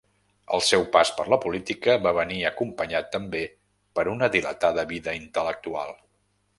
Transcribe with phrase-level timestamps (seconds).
[0.57, 3.45] El seu pas per la política va venir acompanyat també
[3.99, 5.99] per una dilatada vida intel·lectual.